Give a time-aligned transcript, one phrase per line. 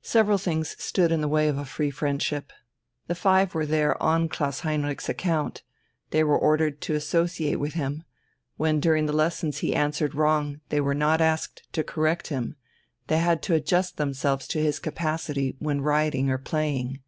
[0.00, 2.50] Several things stood in the way of a free friendship.
[3.08, 5.64] The five were there on Klaus Heinrich's account,
[6.12, 8.02] they were ordered to associate with him;
[8.56, 12.56] when during the lessons he answered wrong they were not asked to correct him,
[13.08, 17.02] they had to adjust themselves to his capacity when riding or playing.